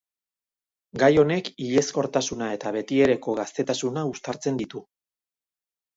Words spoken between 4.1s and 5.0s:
uztartzen ditu.